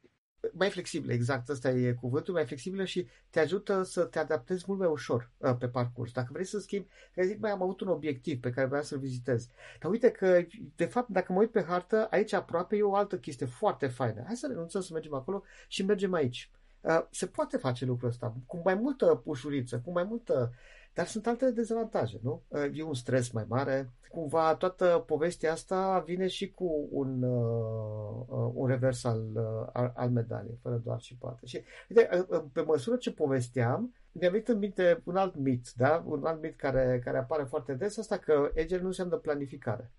mai 0.51 0.69
flexibilă, 0.69 1.13
exact, 1.13 1.49
ăsta 1.49 1.69
e 1.69 1.93
cuvântul, 1.93 2.33
mai 2.33 2.45
flexibilă 2.45 2.83
și 2.85 3.07
te 3.29 3.39
ajută 3.39 3.83
să 3.83 4.03
te 4.03 4.19
adaptezi 4.19 4.63
mult 4.67 4.79
mai 4.79 4.87
ușor 4.87 5.31
uh, 5.37 5.55
pe 5.59 5.67
parcurs. 5.67 6.11
Dacă 6.11 6.29
vrei 6.31 6.45
să 6.45 6.59
schimbi, 6.59 6.87
că 7.13 7.23
zic, 7.23 7.39
mai 7.39 7.51
am 7.51 7.61
avut 7.61 7.81
un 7.81 7.87
obiectiv 7.87 8.39
pe 8.39 8.49
care 8.49 8.67
vreau 8.67 8.83
să-l 8.83 8.99
vizitez. 8.99 9.49
Dar 9.79 9.91
uite 9.91 10.11
că, 10.11 10.45
de 10.75 10.85
fapt, 10.85 11.09
dacă 11.09 11.33
mă 11.33 11.39
uit 11.39 11.51
pe 11.51 11.63
hartă, 11.63 12.07
aici 12.11 12.33
aproape 12.33 12.75
e 12.75 12.81
o 12.81 12.95
altă 12.95 13.17
chestie 13.17 13.45
foarte 13.45 13.87
faină. 13.87 14.23
Hai 14.25 14.35
să 14.35 14.47
renunțăm 14.47 14.81
să 14.81 14.93
mergem 14.93 15.13
acolo 15.13 15.43
și 15.67 15.85
mergem 15.85 16.13
aici. 16.13 16.51
Uh, 16.81 17.05
se 17.09 17.25
poate 17.25 17.57
face 17.57 17.85
lucrul 17.85 18.09
ăsta 18.09 18.35
cu 18.45 18.61
mai 18.63 18.75
multă 18.75 19.21
ușurință, 19.25 19.81
cu 19.85 19.91
mai 19.91 20.03
multă 20.03 20.51
dar 20.93 21.05
sunt 21.05 21.27
alte 21.27 21.51
dezavantaje, 21.51 22.19
nu? 22.23 22.43
E 22.73 22.83
un 22.83 22.93
stres 22.93 23.31
mai 23.31 23.45
mare. 23.47 23.93
Cumva 24.09 24.55
toată 24.55 25.03
povestea 25.07 25.51
asta 25.51 26.03
vine 26.05 26.27
și 26.27 26.51
cu 26.51 26.87
un, 26.91 27.23
uh, 27.23 28.25
uh 28.27 28.51
un 28.53 28.67
revers 28.67 29.03
al, 29.03 29.31
uh, 29.33 29.69
al, 29.73 29.91
al 29.95 30.09
medaliei, 30.09 30.59
fără 30.61 30.81
doar 30.83 30.99
și 30.99 31.17
poate. 31.17 31.45
Și, 31.45 31.63
uite, 31.89 32.27
pe 32.53 32.61
măsură 32.61 32.95
ce 32.95 33.11
povesteam, 33.11 33.93
mi-a 34.11 34.29
venit 34.29 34.47
în 34.47 34.57
minte 34.57 35.01
un 35.03 35.15
alt 35.15 35.35
mit, 35.35 35.71
da? 35.75 36.03
Un 36.05 36.25
alt 36.25 36.41
mit 36.41 36.55
care, 36.55 37.01
care 37.03 37.17
apare 37.17 37.43
foarte 37.43 37.73
des, 37.73 37.97
asta 37.97 38.17
că 38.17 38.51
Agile 38.57 38.81
nu 38.81 38.87
înseamnă 38.87 39.15
planificare. 39.15 39.91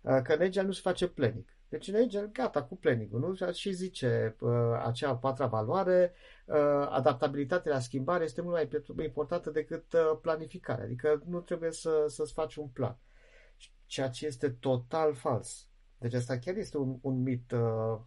Uh, 0.00 0.20
că 0.22 0.32
în 0.32 0.42
Agile 0.42 0.64
nu 0.64 0.72
se 0.72 0.80
face 0.82 1.08
planning. 1.08 1.44
Deci 1.70 1.88
în 1.88 1.94
Agile, 1.94 2.30
gata, 2.32 2.62
cu 2.62 2.76
planning 2.76 3.12
nu? 3.12 3.52
Și 3.52 3.72
zice 3.72 4.36
uh, 4.40 4.50
acea 4.84 5.16
patra 5.16 5.46
valoare, 5.46 6.12
uh, 6.44 6.56
adaptabilitatea 6.88 7.72
la 7.72 7.80
schimbare 7.80 8.24
este 8.24 8.40
mult 8.40 8.70
mai 8.94 9.04
importantă 9.04 9.50
decât 9.50 9.92
uh, 9.92 10.18
planificarea. 10.22 10.84
Adică 10.84 11.22
nu 11.26 11.40
trebuie 11.40 11.72
să, 11.72 12.04
să-ți 12.08 12.32
faci 12.32 12.56
un 12.56 12.66
plan. 12.68 12.98
Ceea 13.86 14.08
ce 14.08 14.26
este 14.26 14.50
total 14.50 15.14
fals. 15.14 15.68
Deci 15.98 16.14
asta 16.14 16.38
chiar 16.38 16.56
este 16.56 16.78
un, 16.78 16.98
un 17.00 17.22
mit. 17.22 17.52
Uh, 17.52 17.98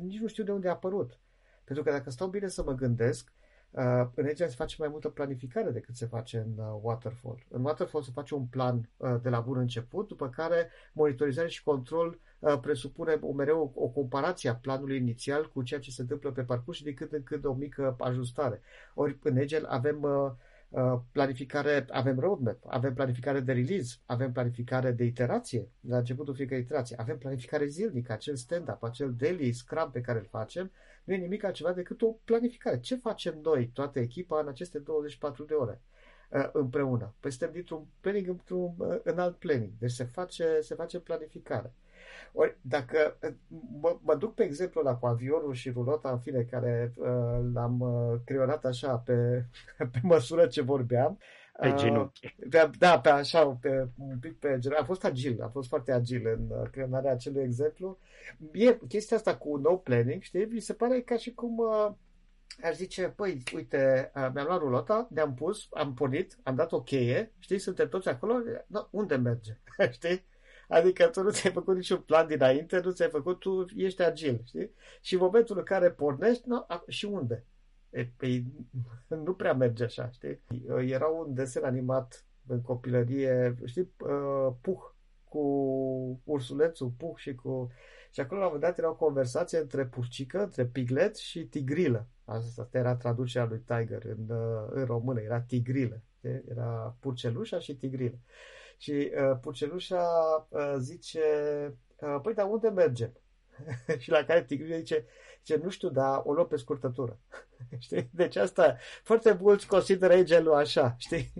nici 0.00 0.20
nu 0.20 0.26
știu 0.26 0.44
de 0.44 0.52
unde 0.52 0.68
a 0.68 0.72
apărut. 0.72 1.18
Pentru 1.64 1.84
că 1.84 1.90
dacă 1.90 2.10
stau 2.10 2.28
bine 2.28 2.48
să 2.48 2.62
mă 2.62 2.72
gândesc, 2.72 3.32
Uh, 3.72 4.06
în 4.14 4.26
Agile 4.26 4.48
se 4.48 4.54
face 4.54 4.76
mai 4.78 4.88
multă 4.88 5.08
planificare 5.08 5.70
decât 5.70 5.96
se 5.96 6.06
face 6.06 6.38
în 6.38 6.64
uh, 6.64 6.78
Waterfall. 6.82 7.44
În 7.48 7.64
Waterfall 7.64 8.04
se 8.04 8.10
face 8.14 8.34
un 8.34 8.44
plan 8.46 8.88
uh, 8.96 9.14
de 9.22 9.28
la 9.28 9.40
bun 9.40 9.58
început, 9.58 10.08
după 10.08 10.28
care 10.28 10.70
monitorizare 10.92 11.48
și 11.48 11.62
control 11.62 12.18
uh, 12.38 12.58
presupune 12.60 13.18
o, 13.20 13.32
mereu 13.32 13.72
o 13.74 13.88
comparație 13.88 14.50
a 14.50 14.54
planului 14.54 14.96
inițial 14.96 15.50
cu 15.50 15.62
ceea 15.62 15.80
ce 15.80 15.90
se 15.90 16.00
întâmplă 16.00 16.32
pe 16.32 16.42
parcurs 16.42 16.76
și 16.76 16.84
de 16.84 16.94
când 16.94 17.12
în 17.12 17.22
când 17.22 17.44
o 17.44 17.52
mică 17.52 17.96
ajustare. 17.98 18.62
Ori 18.94 19.18
în 19.22 19.36
Agile 19.36 19.66
avem 19.68 20.02
uh, 20.02 20.10
uh, 20.12 20.32
planificare, 21.12 21.86
avem 21.90 22.18
roadmap, 22.18 22.58
avem 22.66 22.94
planificare 22.94 23.40
de 23.40 23.52
release, 23.52 23.96
avem 24.06 24.32
planificare 24.32 24.90
de 24.90 25.04
iterație, 25.04 25.68
la 25.80 25.96
începutul 25.96 26.34
fiecare 26.34 26.60
iterație, 26.60 26.96
avem 26.98 27.18
planificare 27.18 27.66
zilnică, 27.66 28.12
acel 28.12 28.36
stand-up, 28.36 28.82
acel 28.82 29.14
daily 29.14 29.52
scrum 29.52 29.90
pe 29.90 30.00
care 30.00 30.18
îl 30.18 30.26
facem, 30.30 30.70
nu 31.04 31.14
e 31.14 31.16
nimic 31.16 31.44
altceva 31.44 31.72
decât 31.72 32.02
o 32.02 32.16
planificare. 32.24 32.80
Ce 32.80 32.96
facem 32.96 33.40
noi, 33.42 33.66
toată 33.68 33.98
echipa, 33.98 34.40
în 34.40 34.48
aceste 34.48 34.78
24 34.78 35.44
de 35.44 35.54
ore 35.54 35.80
uh, 36.30 36.48
împreună? 36.52 37.14
Păi 37.20 37.30
suntem 37.30 37.52
dintr-un 37.52 37.86
planning 38.00 38.28
într-un 38.28 38.74
uh, 38.78 39.00
în 39.02 39.18
alt 39.18 39.36
planning. 39.36 39.72
Deci 39.78 39.90
se 39.90 40.04
face, 40.04 40.58
se 40.60 40.74
face 40.74 40.98
planificare. 40.98 41.74
Ori, 42.32 42.56
dacă 42.60 43.16
uh, 43.22 43.34
mă, 43.80 43.98
mă 44.02 44.14
duc 44.14 44.34
pe 44.34 44.44
exemplu 44.44 44.80
la 44.82 44.94
cu 44.94 45.06
avionul 45.06 45.52
și 45.52 45.70
rulota, 45.70 46.10
în 46.10 46.18
fine, 46.18 46.42
care 46.50 46.92
uh, 46.96 47.06
l-am 47.52 47.80
uh, 47.80 48.20
creionat 48.24 48.64
așa 48.64 48.96
pe, 48.96 49.46
pe 49.92 50.00
măsură 50.02 50.46
ce 50.46 50.62
vorbeam, 50.62 51.18
pe 51.60 51.74
genunchi. 51.76 52.34
Pe, 52.50 52.70
da, 52.78 53.00
pe 53.00 53.08
așa, 53.08 53.46
pe, 53.60 53.88
un 53.98 54.18
pic 54.18 54.38
pe 54.38 54.56
genunchi. 54.58 54.82
A 54.82 54.84
fost 54.84 55.04
agil, 55.04 55.42
a 55.42 55.48
fost 55.48 55.68
foarte 55.68 55.92
agil 55.92 56.26
în 56.26 56.70
creionarea 56.70 57.12
acelui 57.12 57.42
exemplu. 57.42 57.98
E 58.52 58.78
chestia 58.88 59.16
asta 59.16 59.36
cu 59.36 59.56
no 59.56 59.76
planning, 59.76 60.22
știi, 60.22 60.44
mi 60.44 60.60
se 60.60 60.72
pare 60.72 61.00
ca 61.00 61.16
și 61.16 61.34
cum 61.34 61.58
uh, 61.58 61.92
aș 62.62 62.74
zice, 62.74 63.12
păi, 63.16 63.42
uite, 63.54 64.12
uh, 64.14 64.28
mi-am 64.34 64.46
luat 64.46 64.58
rulota, 64.58 65.08
ne-am 65.10 65.34
pus, 65.34 65.68
am 65.70 65.94
pornit, 65.94 66.38
am 66.42 66.54
dat 66.54 66.72
o 66.72 66.82
cheie, 66.82 67.32
știi, 67.38 67.58
suntem 67.58 67.88
toți 67.88 68.08
acolo, 68.08 68.34
no, 68.66 68.80
unde 68.90 69.16
merge, 69.16 69.58
știi? 69.90 70.24
Adică 70.72 71.06
tu 71.06 71.22
nu 71.22 71.30
ți-ai 71.30 71.52
făcut 71.52 71.76
niciun 71.76 72.00
plan 72.00 72.26
dinainte, 72.26 72.80
nu 72.84 72.90
ți-ai 72.90 73.08
făcut, 73.08 73.38
tu 73.38 73.64
ești 73.76 74.02
agil, 74.02 74.40
știi? 74.44 74.70
Și 75.00 75.14
în 75.14 75.20
momentul 75.20 75.58
în 75.58 75.64
care 75.64 75.90
pornești, 75.90 76.48
no, 76.48 76.64
și 76.88 77.04
unde? 77.04 77.46
E, 77.90 78.04
pe, 78.16 78.42
nu 79.24 79.34
prea 79.34 79.54
merge 79.54 79.84
așa, 79.84 80.10
știi? 80.10 80.40
Era 80.86 81.06
un 81.06 81.34
desen 81.34 81.64
animat 81.64 82.26
în 82.46 82.60
copilărie, 82.60 83.54
știi, 83.64 83.92
uh, 83.98 84.54
Puh, 84.60 84.80
cu 85.24 85.40
ursulețul 86.24 86.88
Puh 86.88 87.16
și 87.16 87.34
cu... 87.34 87.70
Și 88.10 88.20
acolo 88.20 88.40
la 88.40 88.46
un 88.46 88.52
moment 88.52 88.70
dat 88.70 88.78
era 88.78 88.90
o 88.90 88.96
conversație 88.96 89.58
între 89.58 89.86
purcică, 89.86 90.42
între 90.42 90.64
piglet 90.66 91.16
și 91.16 91.44
tigrilă. 91.44 92.06
Asta 92.24 92.68
era 92.72 92.96
traducerea 92.96 93.48
lui 93.48 93.62
Tiger 93.66 94.04
în, 94.04 94.36
uh, 94.36 94.68
în 94.70 94.84
română, 94.84 95.20
era 95.20 95.40
tigrilă. 95.40 96.02
Era 96.48 96.96
purcelușa 97.00 97.58
și 97.58 97.76
tigrilă. 97.76 98.18
Și 98.82 98.90
uh, 98.90 99.38
purcelușa 99.40 100.04
uh, 100.48 100.74
zice, 100.78 101.20
uh, 102.00 102.18
păi, 102.22 102.34
dar 102.34 102.46
unde 102.46 102.68
mergem? 102.68 103.12
și 103.98 104.10
la 104.10 104.24
care 104.24 104.44
tigrilă 104.44 104.76
zice, 104.76 105.04
zice, 105.44 105.60
nu 105.62 105.68
știu, 105.68 105.88
dar 105.88 106.20
o 106.24 106.32
luăm 106.32 106.46
pe 106.46 106.56
scurtătură. 106.56 107.18
știi? 107.78 108.08
Deci 108.12 108.36
asta, 108.36 108.76
foarte 109.02 109.38
mulți 109.40 109.66
consideră 109.66 110.12
agile 110.12 110.54
așa, 110.54 110.94
știi? 110.98 111.32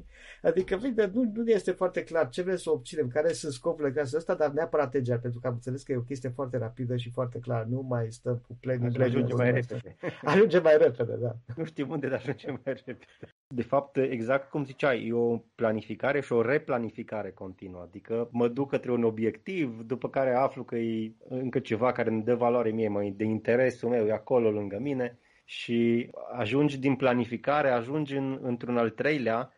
Adică, 0.42 0.76
bine, 0.76 1.10
nu, 1.14 1.30
nu 1.34 1.50
este 1.50 1.70
foarte 1.70 2.04
clar 2.04 2.28
ce 2.28 2.42
vrem 2.42 2.56
să 2.56 2.70
obținem, 2.70 3.08
care 3.08 3.32
sunt 3.32 3.52
scopurile 3.52 3.92
casei 3.94 4.18
ăsta, 4.18 4.34
dar 4.34 4.50
neapărat 4.50 4.94
agile, 4.94 5.18
pentru 5.18 5.40
că 5.40 5.46
am 5.46 5.52
înțeles 5.52 5.82
că 5.82 5.92
e 5.92 5.96
o 5.96 6.00
chestie 6.00 6.28
foarte 6.28 6.58
rapidă 6.58 6.96
și 6.96 7.10
foarte 7.10 7.38
clară. 7.38 7.66
Nu 7.68 7.86
mai 7.88 8.06
stăm 8.10 8.42
cu 8.46 8.56
planning. 8.60 9.00
Ajunge 9.00 9.34
mai 9.34 9.52
repede. 9.52 9.96
Ajunge 10.24 10.58
mai 10.58 10.78
repede, 10.78 11.16
da. 11.16 11.36
Nu 11.56 11.64
știm 11.64 11.90
unde, 11.90 12.08
dar 12.08 12.18
ajunge 12.18 12.50
mai 12.50 12.60
repede. 12.64 12.98
De 13.54 13.62
fapt, 13.62 13.96
exact 13.96 14.50
cum 14.50 14.64
ziceai, 14.64 15.06
e 15.06 15.12
o 15.12 15.36
planificare 15.54 16.20
și 16.20 16.32
o 16.32 16.42
replanificare 16.42 17.30
continuă. 17.30 17.80
Adică 17.80 18.28
mă 18.30 18.48
duc 18.48 18.70
către 18.70 18.92
un 18.92 19.04
obiectiv, 19.04 19.80
după 19.86 20.08
care 20.08 20.34
aflu 20.34 20.64
că 20.64 20.76
e 20.76 21.12
încă 21.28 21.58
ceva 21.58 21.92
care 21.92 22.10
îmi 22.10 22.22
dă 22.22 22.34
valoare 22.34 22.70
mie, 22.70 22.88
mai 22.88 23.14
de 23.16 23.24
interesul 23.24 23.91
meu, 23.92 24.06
e 24.06 24.12
acolo 24.12 24.50
lângă 24.50 24.78
mine 24.78 25.18
și 25.44 26.10
ajungi 26.32 26.78
din 26.78 26.96
planificare, 26.96 27.70
ajungi 27.70 28.16
în, 28.16 28.38
într-un 28.42 28.76
al 28.76 28.90
treilea 28.90 29.52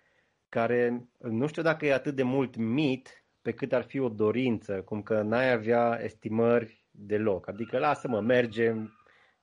care 0.48 1.08
nu 1.18 1.46
știu 1.46 1.62
dacă 1.62 1.86
e 1.86 1.92
atât 1.92 2.14
de 2.14 2.22
mult 2.22 2.56
mit 2.56 3.24
pe 3.42 3.52
cât 3.52 3.72
ar 3.72 3.82
fi 3.82 3.98
o 3.98 4.08
dorință, 4.08 4.82
cum 4.82 5.02
că 5.02 5.22
n-ai 5.22 5.52
avea 5.52 6.00
estimări 6.02 6.84
deloc. 6.90 7.48
Adică 7.48 7.78
lasă-mă, 7.78 8.20
mergem, 8.20 8.92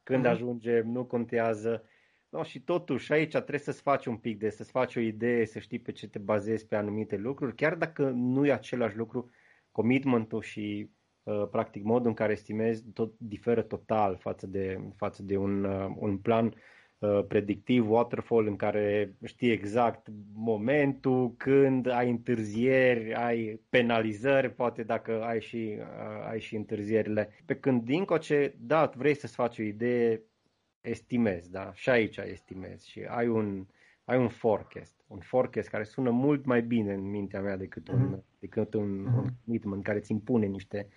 când 0.04 0.26
mm-hmm. 0.26 0.30
ajungem, 0.30 0.88
nu 0.88 1.06
contează. 1.06 1.84
No, 2.30 2.44
și 2.44 2.60
totuși 2.60 3.14
aici 3.14 3.32
trebuie 3.32 3.60
să-ți 3.60 3.82
faci 3.82 4.06
un 4.06 4.18
pic 4.18 4.40
de, 4.40 4.50
să-ți 4.50 4.72
faci 4.72 4.96
o 4.96 5.00
idee, 5.00 5.46
să 5.46 5.60
știi 5.60 5.80
pe 5.80 5.92
ce 5.92 6.08
te 6.08 6.20
bazezi 6.20 6.68
pe 6.68 6.76
anumite 6.76 7.18
lucruri, 7.18 7.56
chiar 7.56 7.76
dacă 7.76 8.10
nu 8.10 8.46
e 8.46 8.52
același 8.52 8.98
lucru, 8.98 9.30
commitmentul 9.72 10.42
și 10.42 10.90
Uh, 10.90 11.01
practic 11.52 11.84
modul 11.84 12.08
în 12.08 12.14
care 12.14 12.32
estimezi 12.32 12.84
tot 12.94 13.14
diferă 13.18 13.62
total 13.62 14.18
față 14.18 14.48
de, 14.48 14.80
față 14.96 15.24
de 15.24 15.38
un, 15.38 15.64
uh, 15.64 15.94
un 15.96 16.18
plan 16.18 16.54
uh, 17.00 17.26
predictiv 17.28 17.90
waterfall 17.90 18.48
în 18.48 18.56
care 18.56 19.16
știi 19.24 19.52
exact 19.52 20.08
momentul, 20.34 21.34
când 21.38 21.88
ai 21.88 22.10
întârzieri, 22.10 23.14
ai 23.14 23.62
penalizări, 23.70 24.54
poate 24.54 24.84
dacă 24.84 25.24
ai 25.24 25.42
și, 25.42 25.78
ai 26.30 26.40
și 26.40 26.56
întârzierile. 26.56 27.30
Pe 27.46 27.56
când 27.56 27.84
din 27.84 28.06
coce, 28.06 28.56
da, 28.60 28.92
vrei 28.96 29.14
să-ți 29.16 29.36
faci 29.36 29.60
o 29.60 29.64
idee, 29.64 30.22
estimezi, 30.82 31.52
da? 31.52 31.72
Și 31.74 31.90
aici 31.90 32.18
estimezi 32.18 32.90
și 32.90 33.06
ai 33.10 33.28
un, 33.28 33.66
ai 34.04 34.18
un 34.18 34.28
forecast. 34.28 35.04
Un 35.08 35.20
forecast 35.20 35.70
care 35.70 35.84
sună 35.84 36.10
mult 36.10 36.46
mai 36.46 36.62
bine 36.62 36.94
în 36.94 37.10
mintea 37.10 37.42
mea 37.42 37.58
decât 37.58 37.88
un, 37.88 38.00
mm. 38.00 38.24
Decât 38.42 38.74
un, 38.74 39.02
mm. 39.02 39.18
un 39.18 39.30
commitment 39.46 39.84
care 39.84 39.98
îți 39.98 40.12
impune 40.12 40.46
niște, 40.46 40.88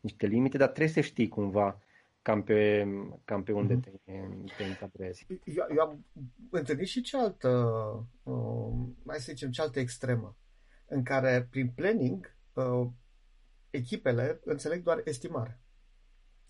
niște 0.00 0.26
limite, 0.26 0.56
dar 0.56 0.68
trebuie 0.68 0.92
să 0.92 1.00
știi 1.00 1.28
cumva 1.28 1.78
cam 2.22 2.42
pe, 2.42 2.86
cam 3.24 3.42
pe 3.42 3.52
unde 3.52 3.76
mm-hmm. 3.76 4.02
te, 4.04 4.12
te 4.56 4.64
încadrezi. 4.64 5.26
Eu, 5.44 5.66
eu 5.74 5.80
am 5.80 6.04
întâlnit 6.50 6.86
și 6.86 7.00
cealaltă, 7.00 7.48
uh, 8.22 8.72
mai 9.02 9.16
să 9.16 9.32
zicem, 9.32 9.50
cealaltă 9.50 9.78
extremă, 9.80 10.36
în 10.86 11.02
care 11.02 11.46
prin 11.50 11.68
planning 11.74 12.36
uh, 12.52 12.86
echipele 13.70 14.40
înțeleg 14.44 14.82
doar 14.82 15.00
estimare. 15.04 15.60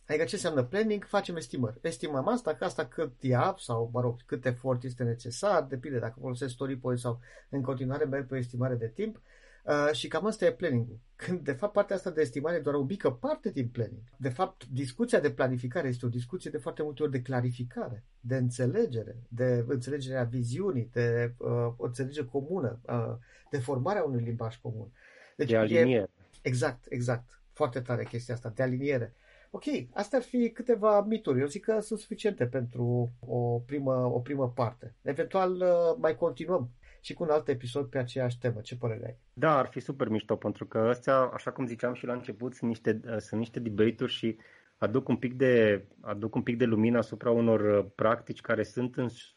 Adică 0.06 0.24
ce 0.24 0.34
înseamnă 0.34 0.64
planning? 0.64 1.04
Facem 1.04 1.36
estimări. 1.36 1.78
Estimăm 1.82 2.28
asta, 2.28 2.54
că 2.54 2.64
asta 2.64 2.86
cât 2.86 3.22
ia 3.22 3.54
sau, 3.58 3.90
mă 3.92 4.00
rog, 4.00 4.22
cât 4.26 4.44
efort 4.44 4.82
este 4.82 5.02
necesar, 5.02 5.62
depinde 5.62 5.98
dacă 5.98 6.18
folosesc 6.20 6.52
story 6.52 6.76
point 6.76 6.98
sau 6.98 7.20
în 7.48 7.62
continuare 7.62 8.04
merg 8.04 8.26
pe 8.26 8.34
o 8.34 8.38
estimare 8.38 8.74
de 8.74 8.88
timp. 8.88 9.20
Uh, 9.64 9.92
și 9.92 10.08
cam 10.08 10.26
asta 10.26 10.44
e 10.44 10.52
planning-ul. 10.52 10.98
Când, 11.16 11.40
de 11.40 11.52
fapt, 11.52 11.72
partea 11.72 11.96
asta 11.96 12.10
de 12.10 12.20
estimare 12.20 12.56
e 12.56 12.60
doar 12.60 12.74
o 12.74 12.82
mică 12.82 13.10
parte 13.10 13.50
din 13.50 13.68
planning. 13.68 14.02
De 14.16 14.28
fapt, 14.28 14.66
discuția 14.66 15.20
de 15.20 15.30
planificare 15.30 15.88
este 15.88 16.06
o 16.06 16.08
discuție 16.08 16.50
de 16.50 16.58
foarte 16.58 16.82
multe 16.82 17.02
ori 17.02 17.12
de 17.12 17.22
clarificare, 17.22 18.04
de 18.20 18.36
înțelegere, 18.36 19.16
de 19.28 19.64
înțelegerea 19.68 20.22
viziunii, 20.22 20.88
de 20.92 21.34
uh, 21.38 21.48
o 21.76 21.84
înțelegere 21.84 22.26
comună, 22.26 22.80
uh, 22.86 23.14
de 23.50 23.58
formarea 23.58 24.02
unui 24.04 24.22
limbaj 24.22 24.56
comun. 24.56 24.92
Deci 25.36 25.48
de 25.48 25.56
aliniere. 25.56 25.88
E, 25.88 26.08
exact, 26.42 26.84
exact. 26.88 27.40
Foarte 27.52 27.80
tare 27.80 28.04
chestia 28.04 28.34
asta, 28.34 28.52
de 28.54 28.62
aliniere. 28.62 29.14
Ok, 29.56 29.64
astea 29.92 30.18
ar 30.18 30.24
fi 30.24 30.50
câteva 30.50 31.02
mituri. 31.02 31.40
Eu 31.40 31.46
zic 31.46 31.64
că 31.64 31.80
sunt 31.80 31.98
suficiente 31.98 32.46
pentru 32.46 33.12
o 33.26 33.58
primă, 33.58 33.92
o 33.92 34.20
primă 34.20 34.52
parte. 34.54 34.94
Eventual 35.02 35.52
uh, 35.52 35.96
mai 35.98 36.16
continuăm 36.16 36.70
și 37.00 37.14
cu 37.14 37.22
un 37.22 37.28
alt 37.30 37.48
episod 37.48 37.86
pe 37.86 37.98
aceeași 37.98 38.38
temă. 38.38 38.60
Ce 38.60 38.76
părere 38.76 39.06
ai? 39.06 39.16
Da, 39.32 39.58
ar 39.58 39.66
fi 39.66 39.80
super 39.80 40.08
mișto, 40.08 40.36
pentru 40.36 40.66
că 40.66 40.78
astea, 40.78 41.16
așa 41.16 41.52
cum 41.52 41.66
ziceam 41.66 41.94
și 41.94 42.06
la 42.06 42.12
început, 42.12 42.54
sunt 42.54 42.70
niște, 42.70 43.00
uh, 43.06 43.16
sunt 43.18 43.40
niște 43.40 43.60
debate-uri 43.60 44.12
și 44.12 44.36
aduc 44.78 45.08
un 45.08 45.16
pic 45.16 45.34
de, 45.34 45.84
aduc 46.00 46.34
un 46.34 46.42
pic 46.42 46.58
de 46.58 46.64
lumină 46.64 46.98
asupra 46.98 47.30
unor 47.30 47.60
uh, 47.60 47.90
practici 47.94 48.40
care 48.40 48.62
sunt 48.62 48.96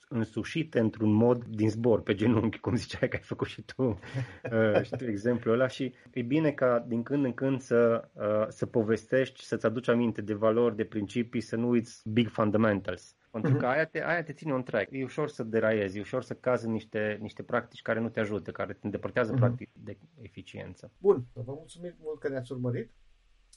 însușite 0.10 0.80
într-un 0.80 1.12
mod 1.12 1.44
din 1.44 1.70
zbor, 1.70 2.02
pe 2.02 2.14
genunchi, 2.14 2.60
cum 2.60 2.76
ziceai 2.76 3.10
că 3.10 3.16
ai 3.16 3.22
făcut 3.22 3.48
și 3.48 3.62
tu, 3.62 3.84
uh, 3.84 4.82
și 4.84 4.92
tu 4.98 5.06
exemplul 5.06 5.54
ăla 5.54 5.68
și 5.68 5.94
e 6.14 6.22
bine 6.22 6.52
ca 6.52 6.86
din 6.88 7.04
când 7.04 7.26
în 7.26 7.34
când 7.34 7.62
să, 7.62 8.10
uh, 8.14 8.48
să 8.48 8.66
povestești, 8.66 9.44
să-ți 9.44 9.66
aduci 9.66 9.88
aminte 9.88 10.22
de 10.22 10.34
valori, 10.34 10.76
de 10.76 10.86
principii, 10.86 11.42
să 11.42 11.56
nu 11.56 11.70
uiți 11.70 12.10
big 12.10 12.28
fundamentals. 12.30 13.16
Pentru 13.32 13.52
mhm. 13.52 13.60
că 13.60 13.68
aia 13.68 13.86
te, 13.86 14.04
aia 14.04 14.24
te 14.24 14.34
ține 14.34 14.54
un 14.54 14.64
track. 14.64 14.92
E 14.92 15.04
ușor 15.04 15.30
să 15.30 15.44
deraiezi, 15.44 15.98
e 15.98 16.02
ușor 16.02 16.24
să 16.24 16.34
cazi 16.34 16.66
în 16.66 16.72
niște, 16.72 17.18
niște 17.22 17.44
practici 17.44 17.82
care 17.82 18.00
nu 18.00 18.10
te 18.10 18.20
ajută, 18.20 18.52
care 18.52 18.74
te 18.74 18.80
îndepărtează 18.82 19.34
uh-huh. 19.34 19.38
practic 19.38 19.70
de 19.74 19.98
eficiență. 20.22 20.92
Bun, 20.98 21.26
vă 21.34 21.54
mulțumim 21.54 21.96
mult 22.00 22.20
că 22.20 22.30
ne-ați 22.30 22.52
urmărit 22.52 22.92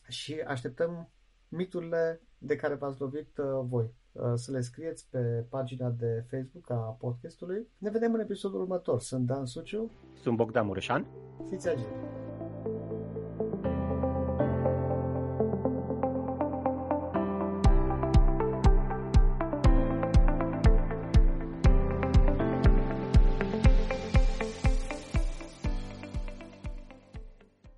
și 0.09 0.43
așteptăm 0.47 1.11
miturile 1.51 2.21
de 2.39 2.57
care 2.57 2.75
v-ați 2.75 3.01
lovit 3.01 3.39
uh, 3.39 3.47
voi. 3.69 3.95
Uh, 4.13 4.33
să 4.35 4.53
le 4.53 4.61
scrieți 4.61 5.07
pe 5.11 5.47
pagina 5.49 5.89
de 5.89 6.25
Facebook 6.31 6.71
a 6.71 6.97
podcastului. 7.01 7.67
Ne 7.79 7.91
vedem 7.91 8.15
în 8.15 8.21
episodul 8.21 8.61
următor. 8.61 9.01
Sunt 9.01 9.27
Dan 9.27 9.47
Suciu. 9.47 9.91
Sunt 10.23 10.37
Bogdan 10.37 10.67
Mureșan. 10.67 11.07
Fiți 11.49 11.69
agili! 11.69 12.30